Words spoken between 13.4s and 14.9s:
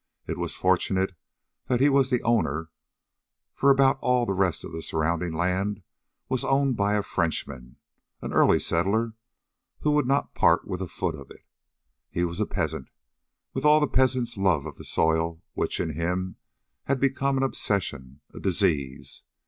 with all the peasant's love of the